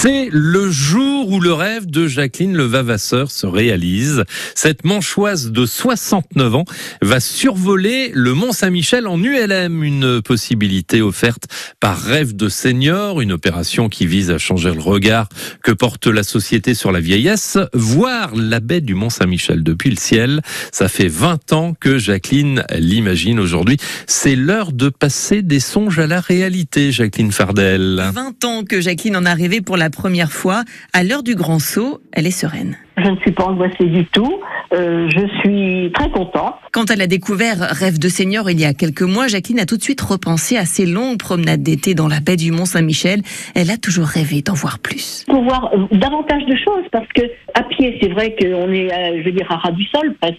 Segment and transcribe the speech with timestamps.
[0.00, 4.22] C'est le jour où le rêve de Jacqueline Levavasseur se réalise.
[4.54, 6.64] Cette manchoise de 69 ans
[7.02, 11.48] va survoler le Mont Saint-Michel en ULM, une possibilité offerte
[11.80, 15.28] par Rêve de Senior, une opération qui vise à changer le regard
[15.64, 17.58] que porte la société sur la vieillesse.
[17.72, 22.62] Voir la baie du Mont Saint-Michel depuis le ciel, ça fait 20 ans que Jacqueline
[22.78, 23.78] l'imagine aujourd'hui.
[24.06, 28.10] C'est l'heure de passer des songes à la réalité, Jacqueline Fardel.
[28.14, 30.62] 20 ans que Jacqueline en a rêvé pour la première fois.
[30.92, 32.76] À l'heure du grand saut, elle est sereine.
[32.96, 34.40] Je ne suis pas angoissée du tout.
[34.72, 36.56] Euh, je suis très contente.
[36.72, 39.76] Quand elle a découvert Rêve de Seigneur il y a quelques mois, Jacqueline a tout
[39.76, 43.22] de suite repensé à ses longues promenades d'été dans la baie du Mont-Saint-Michel.
[43.54, 45.24] Elle a toujours rêvé d'en voir plus.
[45.26, 47.22] Pour voir euh, davantage de choses, parce que
[47.54, 50.38] à pied, c'est vrai qu'on est, euh, je veux dire, à ras du sol presque.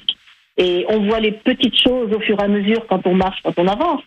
[0.58, 3.54] Et on voit les petites choses au fur et à mesure quand on marche, quand
[3.58, 4.02] on avance.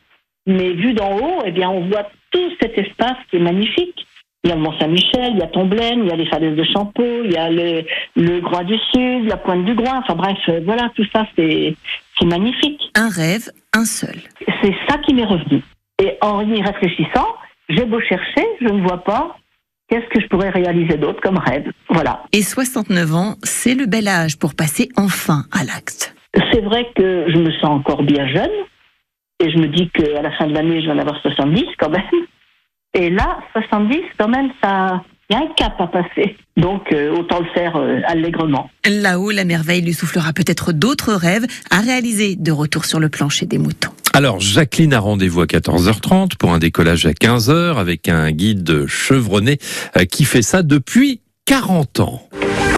[0.46, 4.06] Mais vu d'en haut, eh bien, on voit tout cet espace qui est magnifique.
[4.44, 6.64] Il y a le Mont-Saint-Michel, il y a Tomblaine, il y a les falaises de
[6.64, 7.84] Champeau, il y a le,
[8.16, 10.00] le Groix du Sud, la Pointe du Groin.
[10.00, 11.76] Enfin bref, euh, voilà, tout ça, c'est
[12.18, 12.80] c'est magnifique.
[12.94, 14.16] Un rêve, un seul.
[14.62, 15.62] C'est ça qui m'est revenu.
[16.02, 17.28] Et en y réfléchissant,
[17.68, 19.36] j'ai beau chercher, je ne vois pas
[19.88, 21.70] qu'est-ce que je pourrais réaliser d'autre comme rêve.
[21.88, 22.24] Voilà.
[22.32, 26.14] Et 69 ans, c'est le bel âge pour passer enfin à l'acte.
[26.52, 28.50] C'est vrai que je me sens encore bien jeune.
[29.40, 31.90] Et je me dis qu'à la fin de l'année, je vais en avoir 70 quand
[31.90, 32.02] même.
[32.94, 36.36] Et là, 70, quand même, ça, il y a un cap à passer.
[36.58, 38.70] Donc, euh, autant le faire euh, allègrement.
[38.86, 43.46] Là-haut, la merveille lui soufflera peut-être d'autres rêves à réaliser de retour sur le plancher
[43.46, 43.92] des moutons.
[44.12, 49.58] Alors, Jacqueline a rendez-vous à 14h30 pour un décollage à 15h avec un guide chevronné
[49.96, 52.28] euh, qui fait ça depuis 40 ans.